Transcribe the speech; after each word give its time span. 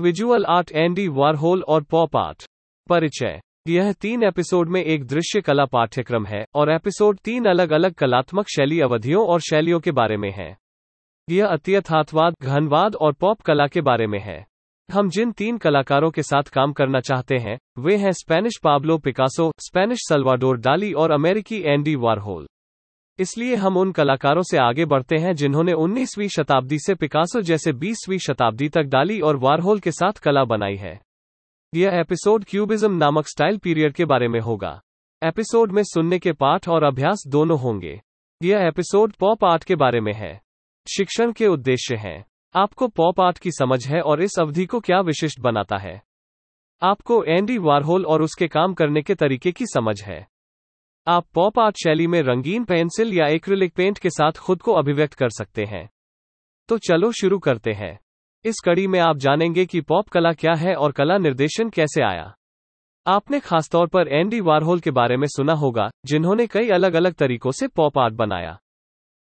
Visual 0.00 0.44
art 0.44 0.72
Andy 0.72 1.08
Warhol 1.08 1.62
और 1.62 1.82
pop 1.82 2.16
art 2.16 2.44
परिचय. 2.88 3.40
यह 3.68 3.92
तीन 3.92 4.22
एपिसोड 4.22 4.68
में 4.68 4.80
एक 4.84 5.04
दृश्य 5.04 5.40
कला 5.40 5.64
पाठ्यक्रम 5.64 6.26
है 6.26 6.44
और 6.54 6.70
एपिसोड 6.70 7.18
तीन 7.18 7.44
अलग 7.44 7.72
अलग 7.72 7.94
कलात्मक 7.94 8.48
शैली 8.48 8.80
अवधियों 8.80 9.26
और 9.26 9.40
शैलियों 9.40 9.80
के 9.80 9.90
बारे 9.90 10.16
में 10.16 10.30
है। 10.30 10.56
यह 11.30 11.46
अत्यथार्थवाद 11.46 12.34
घनवाद 12.42 12.94
और 12.94 13.12
पॉप 13.12 13.40
कला 13.40 13.66
के 13.66 13.80
बारे 13.80 14.06
में 14.06 14.20
है। 14.20 14.46
हम 14.92 15.08
जिन 15.08 15.32
तीन 15.32 15.58
कलाकारों 15.58 16.10
के 16.10 16.22
साथ 16.22 16.42
काम 16.42 16.72
करना 16.72 17.00
चाहते 17.00 17.36
हैं, 17.36 17.58
वे 17.78 17.96
हैं 17.96 18.12
Spanish 18.12 18.60
Pablo 18.62 18.98
Picasso 18.98 19.52
Spanish 19.60 19.98
Salvador 20.08 20.56
Dali 20.56 20.92
और 20.92 21.10
अमेरिकी 21.10 21.62
एंडी 21.62 21.94
वारहोल 21.96 22.46
इसलिए 23.18 23.54
हम 23.54 23.76
उन 23.76 23.92
कलाकारों 23.92 24.42
से 24.42 24.58
आगे 24.58 24.84
बढ़ते 24.84 25.16
हैं 25.16 25.34
जिन्होंने 25.34 25.72
19वीं 25.72 26.28
शताब्दी 26.28 26.78
से 26.78 26.94
पिकासो 26.94 27.40
जैसे 27.40 27.72
20वीं 27.72 28.18
शताब्दी 28.18 28.68
तक 28.68 28.82
डाली 28.82 29.20
और 29.20 29.36
वारहोल 29.36 29.78
के 29.78 29.90
साथ 29.90 30.12
कला 30.12 30.44
बनाई 30.44 30.76
है। 30.76 31.00
यह 31.74 31.90
एपिसोड 31.94 32.44
क्यूबिज्म 32.44 32.96
नामक 32.96 33.26
स्टाइल 33.26 33.58
पीरियड 33.58 33.92
के 33.92 34.04
बारे 34.04 34.28
में 34.28 34.40
होगा। 34.40 34.82
एपिसोड 35.22 35.72
में 35.72 35.82
सुनने 35.82 36.18
के 36.18 36.32
पाठ 36.32 36.68
और 36.68 36.82
अभ्यास 36.82 37.24
दोनों 37.26 37.60
होंगे। 37.60 38.02
यह 38.42 38.58
एपिसोड 38.58 39.12
पॉप 39.12 39.44
आर्ट 39.44 39.64
के 39.64 39.74
बारे 39.74 40.00
में 40.00 40.12
है। 40.12 40.40
शिक्षण 40.96 41.32
के 41.32 41.46
उद्देश्य 41.46 41.96
हैं। 41.96 42.24
आपको 42.54 42.88
पॉप 42.88 43.20
आर्ट 43.20 43.38
की 43.38 43.50
समझ 43.50 43.86
है 43.86 44.00
और 44.00 44.22
इस 44.22 44.32
अवधि 44.40 44.66
को 44.66 44.80
क्या 44.80 45.00
विशिष्ट 45.00 45.40
बनाता 45.40 45.76
है। 45.76 46.02
आपको 46.82 47.24
एंडी 47.24 47.58
वारहोल 47.58 48.06
और 48.06 48.22
उसके 48.22 48.48
काम 48.48 48.74
करने 48.74 49.02
के 49.02 49.14
तरीके 49.14 49.52
की 49.52 49.66
समझ 49.66 50.02
है। 50.02 50.33
आप 51.06 51.26
पॉप 51.34 51.58
आर्ट 51.58 51.76
शैली 51.76 52.06
में 52.06 52.22
रंगीन 52.22 52.64
पेंसिल 52.64 53.14
या 53.14 53.26
एक्रिलिक 53.26 53.74
पेंट 53.74 53.98
के 53.98 54.10
साथ 54.10 54.32
खुद 54.32 54.62
को 54.62 54.72
अभिव्यक्त 54.72 55.14
कर 55.14 55.28
सकते 55.28 55.64
हैं। 55.64 55.90
तो 56.68 56.78
चलो 56.78 57.12
शुरू 57.12 57.38
करते 57.38 57.72
हैं। 57.72 58.00
इस 58.44 58.54
कड़ी 58.64 58.86
में 58.86 59.00
आप 59.00 59.16
जानेंगे 59.16 59.66
कि 59.66 59.80
पॉप 59.80 60.08
कला 60.08 60.32
क्या 60.32 60.54
है 60.54 60.74
और 60.74 60.92
कला 60.92 61.18
निर्देशन 61.18 61.70
कैसे 61.70 62.02
आया। 62.02 62.34
आपने 63.06 63.40
खासतौर 63.40 63.86
पर 63.86 64.08
एंडी 64.08 64.40
वारहोल 64.40 64.80
के 64.80 64.90
बारे 64.90 65.16
में 65.16 65.26
सुना 65.26 65.52
होगा, 65.52 65.90
जिन्होंने 66.04 66.46
कई 66.46 66.68
अलग 66.68 66.94
अलग 66.94 67.14
तरीकों 67.14 67.50
से 67.50 67.68
पॉप 67.68 67.98
आर्ट 67.98 68.14
बनाया। 68.14 68.58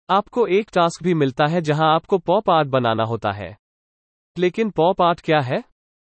आपको 0.10 0.48
एक 0.48 0.70
टास्क 0.74 1.04
भी 1.04 1.14
मिलता 1.14 1.46
है 1.46 1.62
जहाँ 1.62 1.96
आपको 1.96 2.18
पॉप 2.18 2.50
आर्ट 2.50 2.68
बनाना 2.68 3.04
होता 3.04 3.32
है। 3.32 3.58
लेकिन 4.38 4.70
पॉप 4.70 5.02
आर्ट 5.02 5.22
क्या 5.22 5.40
है? 5.40 5.64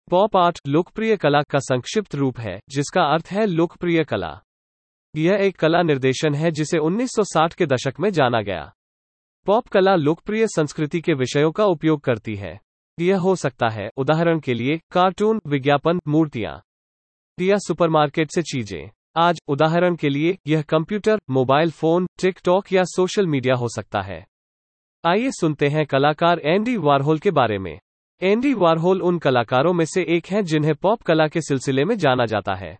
पॉप 0.10 0.38
आर्ट 0.38 0.60
लोकप्रिय 0.68 1.18
कला 1.18 1.42
का 1.42 1.60
संक्षिप्त 1.60 2.16
रूप 2.16 2.40
है, 2.40 2.60
जिसका 2.70 3.02
अर्थ 3.02 3.28
है 3.32 3.46
लोकप्रिय 3.46 4.04
कला। 4.04 4.42
यह 5.18 5.34
एक 5.34 5.56
कला 5.56 5.82
निर्देशन 5.82 6.36
है 6.36 6.52
जिसे 6.52 6.78
1960 6.78 7.54
के 7.54 7.66
दशक 7.66 7.94
में 8.00 8.10
जाना 8.10 8.42
गया। 8.42 8.73
पॉप 9.46 9.68
कला 9.68 9.96
लोकप्रिय 9.96 10.48
संस्कृति 10.48 11.02
के 11.02 11.14
विषयों 11.14 11.52
का 11.52 11.66
उपयोग 11.66 12.02
करती 12.02 12.36
है। 12.36 12.60
यह 13.00 13.18
हो 13.18 13.36
सकता 13.36 13.70
है, 13.70 13.90
उदाहरण 13.98 14.40
के 14.40 14.54
लिए, 14.54 14.80
कार्टून, 14.92 15.40
विज्ञापन, 15.48 16.00
मूर्तियाँ। 16.08 16.62
या 17.40 17.58
सुपरमार्केट 17.58 18.32
से 18.32 18.42
चीज़ें। 18.42 18.90
आज, 19.18 19.40
उदाहरण 19.48 19.95
के 19.95 20.10
लिए, 20.10 20.38
यह 20.48 20.62
कंप्यूटर, 20.62 21.20
मोबाइल 21.30 21.72
फ़ोन, 21.72 22.08
टिकटॉक 22.22 22.73
या 22.73 22.84
सोशल 22.84 23.28
मीडिया 23.28 23.56
हो 23.56 23.68
सकता 23.68 24.02
है। 24.02 24.28
आइए 25.06 25.32
सुनते 25.32 25.68
हैं 25.68 25.86
कलाकार 25.86 26.40
एंडी 26.40 26.78
वारहोल 26.78 27.20
के 27.20 27.32
बारे 27.32 27.58
में। 27.58 27.80
एंडी 28.22 28.54
वारहोल 28.54 29.02
उन 29.02 29.20
कलाकारों 29.20 29.73
में 29.73 29.86
से 29.86 30.06
एक 30.10 30.26
हैं 30.26 30.44
जिन्हें 30.44 30.76
पॉप 30.76 31.02
कला 31.02 31.28
के 31.28 31.42
सिलसिले 31.42 31.86
में 31.86 31.98
जाना 31.98 32.26
जाता 32.26 32.56
है। 32.56 32.80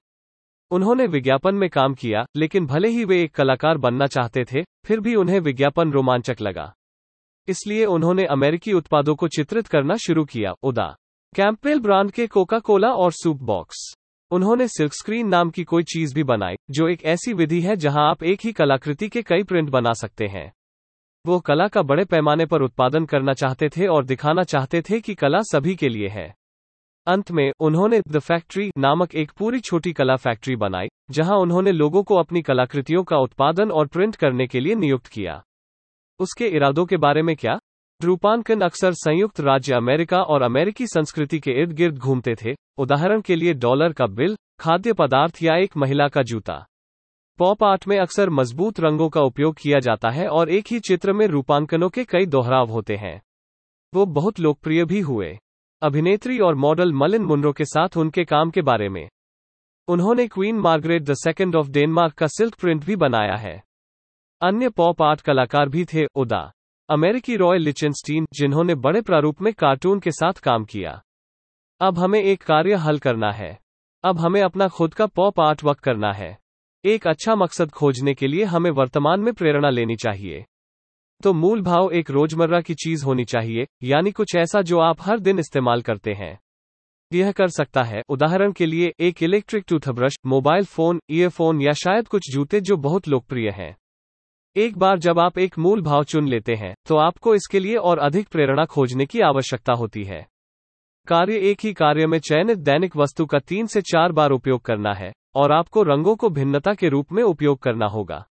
उन्होंने 0.72 1.08
विज्ञापन 1.08 1.56
में 1.56 1.70
काम 1.70 1.94
किया, 1.94 2.26
लेकिन 2.36 2.66
भले 2.66 2.88
ही 2.88 3.06
वे 3.06 3.24
एक 3.24 3.36
कलाकार 3.36 3.78
बनना 3.78 4.08
चाहते 4.08 4.44
थे, 4.44 4.64
फिर 4.86 5.00
भी 5.00 5.16
उन्हें 5.16 5.40
विज्ञापन 5.40 5.92
रोमांचक 5.92 6.36
लगा। 6.42 6.74
इसलिए 7.48 7.86
उन्होंने 7.86 8.26
अमेरिकी 8.26 8.74
उत्पादों 8.74 9.16
को 9.16 9.28
चित्रित 9.28 9.68
करना 9.68 9.96
शुरू 9.96 10.26
किया। 10.26 10.54
उदा। 10.64 10.96
कैंपेल 11.36 11.80
ब्रांड 11.80 12.12
के 12.12 12.28
कोका 12.28 12.60
कोला 12.60 12.88
और 12.88 13.12
सूप 13.12 13.38
बॉक्स। 13.38 13.96
उन्होंने 14.32 14.68
सिल्क 14.68 14.94
स्क्रीन 14.94 15.28
नाम 15.28 15.50
की 15.50 15.64
कोई 15.64 15.84
चीज़ 15.84 16.16
भी 16.16 16.24
बनाई, 16.24 16.56
जो 16.72 16.88
एक 16.88 17.04
ऐसी 17.04 17.34
विधि 17.34 17.62
है 17.62 17.76
जहाँ 17.76 18.10
आप 18.10 18.24
एक 18.24 18.40
ही 18.44 18.52
कलाकृति 18.52 19.10
के 19.10 19.22
कई 19.22 19.44
प्रिंट 19.44 19.70
बना 19.70 19.94
सकते 19.94 20.28
हैं। 20.28 20.54
वो 21.28 21.40
कला 21.40 21.68
का 21.68 21.82
बड़े 21.82 22.06
पैमाने 22.06 22.46
पर 22.46 22.62
उत्पादन 22.62 23.06
करना 23.06 23.34
चाहते 23.34 23.70
थे 23.70 23.88
और 23.88 24.06
दिखाना 24.06 24.44
चाहते 24.44 24.82
थे 24.82 25.00
कि 25.00 25.16
कला 25.16 25.42
सभी 25.42 25.76
के 25.76 25.90
लिए 25.90 26.08
है। 26.08 26.36
अंत 27.08 27.32
में 27.32 27.52
उन्होंने 27.60 28.02
द 28.08 28.20
फैक्ट्री 28.20 28.72
नामक 28.78 29.16
एक 29.16 29.32
पूरी 29.32 29.60
छोटी 29.60 29.94
कला 29.94 30.16
फैक्ट्री 30.16 30.56
बनाई, 30.56 30.88
जहाँ 31.12 31.38
उन्होंने 31.38 31.72
लोगों 31.72 32.04
को 32.04 32.16
अपनी 32.16 32.42
कलाकृतियों 32.42 33.04
का 33.04 33.18
उत्पादन 33.18 33.72
और 33.72 33.88
प्रिंट 33.88 34.16
करने 34.16 34.48
के 34.48 34.60
लिए 34.60 34.76
नियुक्त 34.76 35.08
किया। 35.08 35.44
उसके 36.20 36.48
इरादों 36.48 36.86
के 36.86 36.98
बारे 36.98 37.22
में 37.22 37.36
क्या? 37.36 37.60
रूपांकन 38.04 38.62
अक्सर 38.62 38.94
संयुक्त 38.94 39.40
राज्य 39.40 39.74
अमेरिका 39.74 40.22
और 40.22 40.42
अमेरिकी 40.42 40.88
संस्कृति 40.88 41.40
के 41.40 41.52
इर्द 41.52 41.72
गिर्द 41.72 41.98
घूमते 41.98 42.36
थे। 42.36 42.56
उदाहरण 42.78 43.22
के 43.22 43.36
लिए 43.36 43.54
डॉलर 43.54 43.94
का 43.94 44.08
बिल, 44.08 44.36
खाद्य 44.60 44.94
पदार्थ 44.94 45.44
या 45.44 45.56
एक 45.56 45.78
महिला 45.78 46.08
का 46.08 46.22
जूता। 46.22 46.66
पॉप 47.38 47.64
आर्ट 47.64 47.88
में 47.88 48.00
अक्सर 48.00 48.30
मज़बूत 48.30 48.80
रंगों 48.80 49.10
का 49.10 49.22
उपयोग 49.22 49.56
किया 49.56 49.80
जाता 49.80 50.10
है 50.10 50.28
और 50.28 50.50
एक 50.50 50.66
ही 50.68 50.80
चित्र 50.80 51.14
में 51.14 51.28
रूपांकनों 51.28 51.90
के 51.90 52.04
कई 52.04 52.26
दोहराव 52.26 52.70
होते 52.70 52.96
हैं। 52.96 53.22
वो 53.94 54.06
बहुत 54.06 54.40
लोकप्रिय 54.40 54.86
भी 54.86 55.00
हुए। 55.00 55.38
अभिनेत्री 55.82 56.40
और 56.40 56.56
मॉडल 56.56 56.94
मलिन 56.94 57.22
मुनरो 57.22 57.54
के 57.54 57.66
साथ 57.66 57.98
उनके 57.98 58.24
काम 58.24 58.50
के 58.50 58.62
बारे 58.62 58.90
में। 58.90 59.10
उन्होंने 59.88 60.28
Queen 60.28 60.56
Margrethe 60.60 61.04
the 61.04 61.14
second 61.14 61.56
of 61.56 61.70
Denmark 61.70 62.14
का 62.14 62.28
सिल्क 62.28 62.56
प्रिंट 62.56 62.86
भी 62.86 62.96
बनाया 62.96 63.36
है। 63.36 63.64
अन्य 64.42 64.70
पॉप 64.70 65.02
आर्ट 65.02 65.22
कलाकार 65.22 65.70
भी 65.70 65.86
थे 65.86 66.06
उदा। 66.16 66.52
अमेरिकी 66.90 67.36
रॉय 67.36 67.58
लिचनस्टीन 67.58 68.26
जिन्होंने 68.34 68.76
बड़े 68.76 69.02
प्रारूप 69.02 69.42
में 69.42 69.54
कार्टून 69.54 70.00
के 70.00 70.12
साथ 70.12 70.34
काम 70.34 70.66
किया। 70.66 71.02
अब 71.82 72.00
हमें 72.00 72.22
एक 72.22 72.44
कार्य 72.44 72.74
हल 72.74 73.00
करना 73.00 73.32
है। 73.32 73.60
अब 74.04 74.20
हमें 74.20 74.42
अपना 74.42 74.68
खुद 74.68 74.94
का 74.94 75.06
पॉप 75.06 75.40
आर्ट 75.40 75.64
वर्क 75.64 75.80
करना 75.80 76.14
है। 76.14 76.38
एक 76.86 77.08
अच्छा 77.08 77.36
मकसद 77.36 77.72
खोजने 77.72 78.14
के 78.14 78.28
लिए 78.28 78.44
हमें 78.44 78.72
वर्तमान 78.72 79.20
में 79.20 79.34
प्रेरणा 79.34 79.70
लेनी 79.70 79.96
चाहिए। 79.96 80.46
तो 81.24 81.34
मूल 81.34 81.62
भाव 81.62 81.92
एक 81.92 82.10
रोज़मर्रा 82.12 82.60
की 82.62 82.74
चीज़ 82.74 83.06
होनी 83.06 83.24
चाहिए, 83.26 83.66
यानी 83.84 84.12
कुछ 84.12 84.36
ऐसा 84.36 84.62
जो 84.62 84.80
आप 84.80 85.02
हर 85.02 85.20
दिन 85.20 85.40
इस्तेमाल 85.40 85.82
करते 85.82 86.14
हैं। 86.14 86.38
यह 87.12 87.32
कर 87.32 87.48
सकता 87.48 87.84
है, 87.84 88.02
उदाहरण 88.10 88.52
के 88.52 88.66
लिए, 88.66 88.92
एक 89.00 89.24
electric 89.24 89.64
toothbrush 89.68 90.18
mobile 90.26 90.66
phone 90.66 91.00
earphone 91.12 91.62
या 91.62 91.74
शायद 91.76 92.08
कुछ 92.08 92.32
जूते 92.32 92.62
जो 92.62 92.78
बहुत 92.78 93.08
लोकप्रिय 93.08 93.50
हैं। 93.50 93.76
एक 94.56 94.78
बार 94.78 95.00
जब 95.00 95.20
आप 95.20 95.38
एक 95.38 95.58
मूल 95.60 95.82
भाव 95.82 96.04
चुन 96.04 96.28
लेते 96.28 96.56
हैं 96.56 96.74
तो 96.88 96.98
आपको 96.98 97.36
इसके 97.36 97.60
लिए 97.60 97.76
और 97.78 98.00
अधिक 98.00 98.28
प्रेरणा 98.28 98.66
खोजने 98.66 99.06
की 99.06 99.20
आवश्यकता 99.22 99.74
होती 99.74 100.04
है। 100.04 100.26
कार्य 101.08 101.38
एक 101.42 101.60
ही 101.64 101.74
कार्य 101.74 102.08
में 102.08 102.20
चयनित 102.20 102.58
दैनिक 102.60 102.96
वस्तु 102.98 103.26
का 103.26 103.40
तीन 103.40 103.68
से 103.68 103.82
चार 103.84 104.12
बार 104.12 104.32
उपयोग 104.32 104.62
करना 104.62 104.94
है, 104.94 105.12
और 105.36 105.52
आपको 105.52 105.84
रंगों 105.84 106.16
को 106.16 106.30
भिन्नता 106.30 106.74
के 106.74 106.90
रूप 106.90 107.12
में 107.12 107.24
उपयोग 107.24 107.60
करना 107.60 107.86
होगा। 107.88 108.26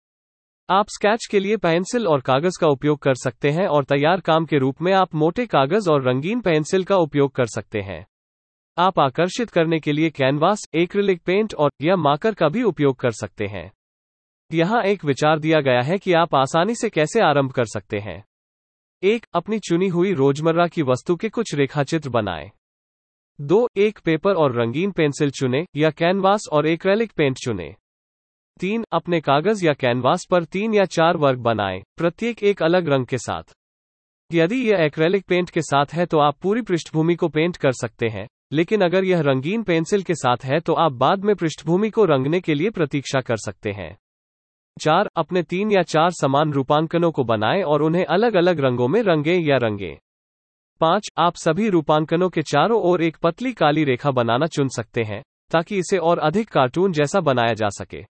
आप 0.74 0.86
स्केच 0.90 1.28
के 1.32 1.40
लिए 1.40 1.58
पेंसिल 1.58 2.08
और 2.08 2.22
कागज़ 2.22 2.62
का 2.62 2.68
उपयोग 2.68 3.00
कर 3.00 3.14
सकते 3.14 3.50
हैं 3.50 3.68
और 3.68 3.84
तैयार 3.84 4.20
काम 4.20 4.46
के 4.46 4.58
रूप 4.58 4.82
में 4.82 4.94
आप 4.94 5.16
मोटे 5.16 5.46
कागज़ 5.46 5.90
और 5.90 6.04
रंगीन 6.10 6.42
पेंसिल 6.42 6.84
का 6.84 6.96
उपयोग 6.96 7.36
कर 7.36 7.46
सकते 7.46 7.82
हैं। 7.82 8.06
आप 8.78 9.00
आकर्षित 9.00 9.50
करने 9.50 9.80
के 9.80 9.92
लिए 9.92 10.10
कैनवास 10.10 10.60
एक्रिलिक 10.76 11.22
पेंट 11.22 11.54
और 11.54 11.72
या 11.82 11.96
माकर 11.96 12.34
का 12.34 12.50
भी 12.50 12.64
उपयोग 12.64 12.96
कर 12.96 13.12
सकते 13.12 13.46
हैं। 13.46 13.72
यहाँ 14.54 14.84
एक 14.84 15.06
विचार 15.06 15.40
दिया 15.40 15.62
गया 15.62 15.82
है 15.82 15.98
कि 15.98 16.14
आप 16.14 16.36
आसानी 16.36 16.76
से 16.76 16.90
कैसे 16.90 17.22
आरंभ 17.22 17.52
कर 17.52 17.66
सकते 17.66 17.98
हैं। 17.98 18.24
एक, 19.04 19.26
अपनी 19.34 19.60
चुनी 19.60 19.88
हुई 19.88 20.14
रोज़मर्रा 20.14 20.68
की 20.68 20.82
वस्तु 20.82 21.16
के 21.16 21.30
कुछ 21.30 21.56
रेखाचित्र 21.56 22.10
बनाएँ। 22.10 22.52
दो, 23.42 23.68
एक 23.78 24.00
पेपर 24.06 24.34
और 24.34 24.62
रंगीन 24.62 24.92
पेंसिल 24.92 25.30
चुने 25.30 25.66
या 25.76 25.90
कैनवास 25.90 26.44
और 26.52 26.68
एक्रेलिक 26.68 27.12
पेंट 27.12 27.38
चुने। 27.38 27.76
तीन, 28.60 28.84
अपने 28.92 29.20
कागज़ 29.22 29.66
या 29.66 29.74
कैनवास 29.74 30.26
पर 30.32 30.44
तीन 30.44 30.74
या 30.74 30.84
चार 30.86 31.18
वर्ग 31.18 31.40
बनाएँ, 31.40 31.82
प्रत्येक 31.98 32.44
एक 32.44 32.64
अलग 32.64 32.88
रंग 32.90 33.06
के 33.06 33.18
साथ। 33.18 33.54
यदि 34.32 34.56
यह 34.70 34.84
एक्रेलिक 34.84 35.26
पेंट 35.26 35.50
के 35.50 35.62
साथ 35.62 35.94
है 35.94 36.06
तो 36.06 36.20
आप 36.20 36.38
पूरी 36.42 36.62
पृष्ठभूमि 36.62 37.16
को 37.16 37.28
पेंट 37.28 37.58
कर 37.58 37.72
सकते 37.72 38.08
हैं, 38.08 38.28
लेकिन 38.52 38.82
अगर 38.82 39.04
यह 39.04 39.22
रंगीन 39.22 39.64
पेंसिल 39.64 40.04
के 40.04 40.16
साथ 40.16 40.46
है 40.46 40.60
तो 40.60 40.74
आप 40.74 40.92
बाद 40.92 41.24
में 41.24 41.36
पृष्ठभूमि 41.36 41.90
को 41.90 42.06
रंगने 42.06 42.40
के 42.40 42.54
लिए 42.54 42.70
प्रतीक्षा 42.70 43.22
कर 43.22 43.38
सकते 43.38 43.72
हैं। 43.72 43.96
चार, 44.78 45.10
अपने 45.16 45.44
तीन 45.44 45.72
या 45.72 45.82
चार 45.82 46.12
समान 46.12 46.54
रूपांकनों 46.54 47.12
को 47.12 47.24
बनाएँ 47.24 47.62
और 47.64 47.82
उन्हें 47.82 48.06
अलग 48.06 48.36
अलग 48.36 48.60
रंगों 48.60 48.88
में 48.88 49.02
रंगे 49.02 49.36
या 49.40 49.58
रंगे। 49.58 49.98
पाँच, 50.82 51.10
आप 51.18 51.36
सभी 51.36 51.70
रूपांकनों 51.70 52.30
के 52.30 52.42
चारों 52.42 52.82
ओर 52.82 53.04
एक 53.04 53.18
पतली 53.18 53.54
काली 53.54 53.84
रेखा 53.84 54.12
बनाना 54.12 54.48
चुन 54.48 54.68
सकते 54.68 55.04
हैं, 55.04 55.22
ताकि 55.52 55.78
इसे 55.78 55.98
और 55.98 56.20
अधिक 56.20 56.50
कार्टून 56.50 56.92
जैसा 56.92 57.20
बनाया 57.20 57.54
जा 57.54 57.70
सके। 57.70 58.13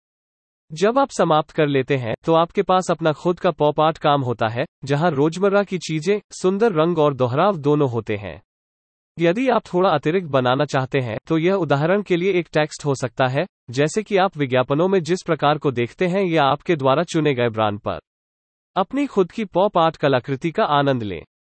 जब 0.70 0.98
आप 0.98 1.10
समाप्त 1.10 1.50
कर 1.50 1.66
लेते 1.66 1.96
हैं 1.96 2.14
तो 2.24 2.34
आपके 2.34 2.62
पास 2.62 2.90
अपना 2.90 3.12
खुद 3.12 3.38
का 3.40 3.50
पॉप 3.50 3.80
आर्ट 3.80 3.98
काम 3.98 4.22
होता 4.22 4.48
है, 4.48 4.64
जहाँ 4.84 5.10
रोज़मर्रा 5.10 5.62
की 5.62 5.78
चीज़ें, 5.78 6.20
सुंदर 6.32 6.72
रंग 6.72 6.98
और 6.98 7.14
दोहराव 7.14 7.56
दोनों 7.58 7.90
होते 7.90 8.16
हैं। 8.16 8.40
यदि 9.18 9.48
आप 9.48 9.62
थोड़ा 9.64 9.90
अतिरिक्त 9.90 10.28
बनाना 10.28 10.64
चाहते 10.64 11.00
हैं 11.00 11.16
तो 11.28 11.38
यह 11.38 11.54
उदाहरण 11.54 12.02
के 12.02 12.16
लिए 12.16 12.32
एक 12.32 12.48
टेक्स्ट 12.52 12.84
हो 12.84 12.94
सकता 12.94 13.26
है, 13.26 13.44
जैसे 13.70 14.02
कि 14.02 14.16
आप 14.16 14.36
विज्ञापनों 14.36 14.88
में 14.88 15.02
जिस 15.02 15.22
प्रकार 15.26 15.58
को 15.58 15.70
देखते 15.70 16.06
हैं 16.06 16.24
या 16.24 16.44
आपके 16.44 16.76
द्वारा 16.76 17.02
चुने 17.04 17.34
गए 17.34 17.48
ब्रांड 17.48 17.78
पर। 17.80 17.98
अपनी 18.76 19.06
खुद 19.06 19.32
की 19.32 19.44
पॉप 19.44 19.78
आर्ट 19.78 19.96
कलाकृति 19.96 20.50
का 20.50 20.64
आनंद 20.72 21.02
लें। 21.02 21.22